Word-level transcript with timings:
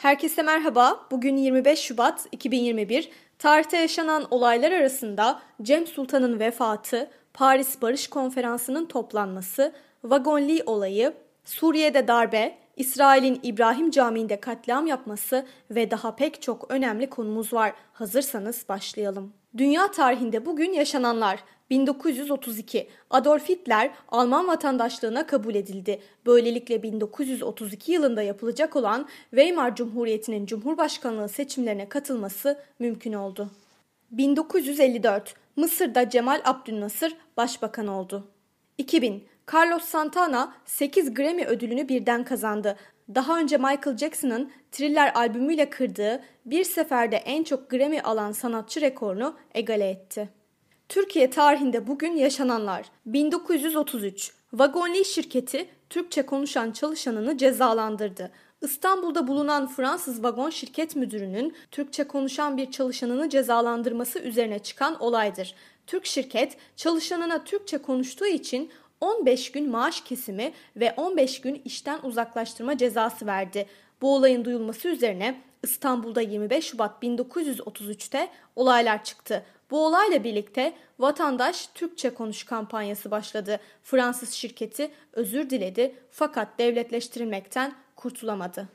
Herkese 0.00 0.42
merhaba. 0.42 1.06
Bugün 1.10 1.36
25 1.36 1.78
Şubat 1.78 2.26
2021. 2.32 3.10
Tarihte 3.38 3.76
yaşanan 3.76 4.26
olaylar 4.30 4.72
arasında 4.72 5.42
Cem 5.62 5.86
Sultan'ın 5.86 6.38
vefatı, 6.40 7.10
Paris 7.34 7.82
Barış 7.82 8.08
Konferansı'nın 8.08 8.86
toplanması, 8.86 9.72
Vagonli 10.04 10.62
olayı, 10.66 11.12
Suriye'de 11.44 12.08
darbe, 12.08 12.58
İsrail'in 12.80 13.40
İbrahim 13.42 13.90
Camii'nde 13.90 14.40
katliam 14.40 14.86
yapması 14.86 15.46
ve 15.70 15.90
daha 15.90 16.16
pek 16.16 16.42
çok 16.42 16.66
önemli 16.70 17.10
konumuz 17.10 17.52
var. 17.52 17.72
Hazırsanız 17.92 18.64
başlayalım. 18.68 19.32
Dünya 19.56 19.90
tarihinde 19.90 20.46
bugün 20.46 20.72
yaşananlar 20.72 21.44
1932 21.70 22.88
Adolf 23.10 23.48
Hitler 23.48 23.90
Alman 24.08 24.48
vatandaşlığına 24.48 25.26
kabul 25.26 25.54
edildi. 25.54 26.00
Böylelikle 26.26 26.82
1932 26.82 27.92
yılında 27.92 28.22
yapılacak 28.22 28.76
olan 28.76 29.08
Weimar 29.30 29.76
Cumhuriyeti'nin 29.76 30.46
Cumhurbaşkanlığı 30.46 31.28
seçimlerine 31.28 31.88
katılması 31.88 32.58
mümkün 32.78 33.12
oldu. 33.12 33.50
1954 34.10 35.34
Mısır'da 35.56 36.10
Cemal 36.10 36.40
Abdülnasır 36.44 37.16
başbakan 37.36 37.86
oldu. 37.86 38.28
2000 38.78 39.24
Carlos 39.54 39.84
Santana 39.84 40.54
8 40.64 41.14
Grammy 41.14 41.44
ödülünü 41.44 41.88
birden 41.88 42.24
kazandı. 42.24 42.76
Daha 43.14 43.38
önce 43.38 43.56
Michael 43.56 43.96
Jackson'ın 43.96 44.50
Thriller 44.72 45.12
albümüyle 45.14 45.70
kırdığı 45.70 46.22
bir 46.46 46.64
seferde 46.64 47.16
en 47.16 47.44
çok 47.44 47.70
Grammy 47.70 48.00
alan 48.00 48.32
sanatçı 48.32 48.80
rekorunu 48.80 49.36
egale 49.54 49.88
etti. 49.88 50.28
Türkiye 50.88 51.30
tarihinde 51.30 51.86
bugün 51.86 52.12
yaşananlar 52.12 52.86
1933 53.06 54.32
Vagonli 54.52 55.04
şirketi 55.04 55.68
Türkçe 55.90 56.22
konuşan 56.22 56.70
çalışanını 56.70 57.38
cezalandırdı. 57.38 58.30
İstanbul'da 58.62 59.28
bulunan 59.28 59.66
Fransız 59.66 60.22
vagon 60.22 60.50
şirket 60.50 60.96
müdürünün 60.96 61.56
Türkçe 61.70 62.04
konuşan 62.04 62.56
bir 62.56 62.70
çalışanını 62.70 63.28
cezalandırması 63.28 64.18
üzerine 64.18 64.58
çıkan 64.58 65.02
olaydır. 65.02 65.54
Türk 65.86 66.06
şirket 66.06 66.56
çalışanına 66.76 67.44
Türkçe 67.44 67.78
konuştuğu 67.78 68.26
için 68.26 68.70
15 69.00 69.52
gün 69.52 69.70
maaş 69.70 70.00
kesimi 70.00 70.52
ve 70.76 70.94
15 70.96 71.40
gün 71.40 71.62
işten 71.64 72.00
uzaklaştırma 72.02 72.78
cezası 72.78 73.26
verdi. 73.26 73.66
Bu 74.02 74.14
olayın 74.14 74.44
duyulması 74.44 74.88
üzerine 74.88 75.40
İstanbul'da 75.62 76.20
25 76.20 76.64
Şubat 76.64 77.02
1933'te 77.02 78.28
olaylar 78.56 79.04
çıktı. 79.04 79.44
Bu 79.70 79.86
olayla 79.86 80.24
birlikte 80.24 80.72
vatandaş 80.98 81.66
Türkçe 81.66 82.14
konuş 82.14 82.44
kampanyası 82.44 83.10
başladı. 83.10 83.60
Fransız 83.82 84.32
şirketi 84.32 84.90
özür 85.12 85.50
diledi 85.50 85.94
fakat 86.10 86.58
devletleştirilmekten 86.58 87.74
kurtulamadı. 87.96 88.68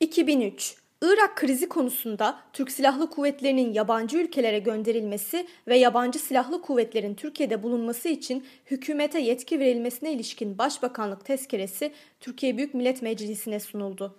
2003 0.00 0.76
Irak 1.02 1.36
krizi 1.36 1.68
konusunda 1.68 2.40
Türk 2.52 2.70
Silahlı 2.70 3.10
Kuvvetleri'nin 3.10 3.72
yabancı 3.72 4.18
ülkelere 4.18 4.58
gönderilmesi 4.58 5.46
ve 5.68 5.76
yabancı 5.76 6.18
silahlı 6.18 6.62
kuvvetlerin 6.62 7.14
Türkiye'de 7.14 7.62
bulunması 7.62 8.08
için 8.08 8.46
hükümete 8.66 9.20
yetki 9.20 9.60
verilmesine 9.60 10.12
ilişkin 10.12 10.58
Başbakanlık 10.58 11.24
tezkeresi 11.24 11.92
Türkiye 12.20 12.56
Büyük 12.56 12.74
Millet 12.74 13.02
Meclisi'ne 13.02 13.60
sunuldu. 13.60 14.14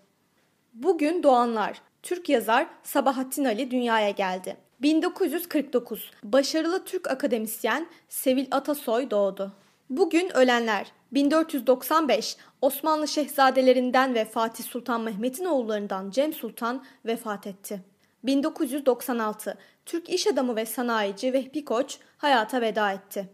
Bugün 0.74 1.24
doğanlar 1.24 1.82
Türk 2.04 2.30
yazar 2.30 2.68
Sabahattin 2.84 3.46
Ali 3.46 3.72
dünyaya 3.72 4.10
geldi. 4.10 4.58
1949 4.82 6.12
başarılı 6.24 6.86
Türk 6.86 7.12
akademisyen 7.12 7.88
Sevil 8.10 8.48
Atasoy 8.52 9.12
doğdu. 9.12 9.52
Bugün 9.92 10.38
ölenler 10.38 10.92
1495 11.12 12.38
Osmanlı 12.62 13.08
şehzadelerinden 13.08 14.14
ve 14.14 14.26
Fatih 14.26 14.64
Sultan 14.64 15.02
Mehmet'in 15.02 15.46
oğullarından 15.46 16.12
Cem 16.12 16.34
Sultan 16.34 16.86
vefat 17.06 17.48
etti. 17.48 17.82
1996 18.24 19.58
Türk 19.86 20.10
iş 20.10 20.28
adamı 20.28 20.56
ve 20.56 20.66
sanayici 20.66 21.34
Vehbi 21.34 21.66
Koç 21.66 22.00
hayata 22.18 22.62
veda 22.62 22.92
etti. 22.92 23.30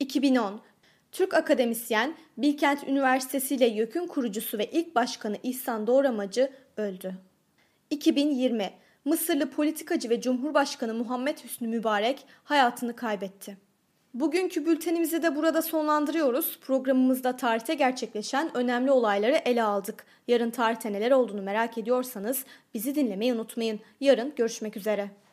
2010 0.00 0.60
Türk 1.12 1.34
akademisyen 1.34 2.16
Bilkent 2.38 2.88
Üniversitesi 2.88 3.54
ile 3.54 3.66
YÖK'ün 3.66 4.06
kurucusu 4.06 4.58
ve 4.58 4.70
ilk 4.70 4.94
başkanı 4.94 5.36
İhsan 5.42 5.86
Doğramacı 5.86 6.52
öldü. 6.76 7.14
2020 7.90 8.70
Mısırlı 9.04 9.50
politikacı 9.50 10.10
ve 10.10 10.20
Cumhurbaşkanı 10.20 10.94
Muhammed 10.94 11.38
Hüsnü 11.44 11.68
Mübarek 11.68 12.26
hayatını 12.44 12.96
kaybetti. 12.96 13.73
Bugünkü 14.14 14.66
bültenimizi 14.66 15.22
de 15.22 15.36
burada 15.36 15.62
sonlandırıyoruz. 15.62 16.58
Programımızda 16.60 17.36
tarihte 17.36 17.74
gerçekleşen 17.74 18.56
önemli 18.56 18.90
olayları 18.90 19.36
ele 19.36 19.62
aldık. 19.62 20.04
Yarın 20.28 20.50
tarihte 20.50 20.92
neler 20.92 21.10
olduğunu 21.10 21.42
merak 21.42 21.78
ediyorsanız 21.78 22.44
bizi 22.74 22.94
dinlemeyi 22.94 23.34
unutmayın. 23.34 23.80
Yarın 24.00 24.32
görüşmek 24.36 24.76
üzere. 24.76 25.10